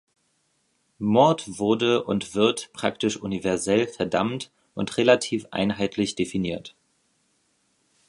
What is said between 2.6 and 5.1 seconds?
praktisch universell verdammt und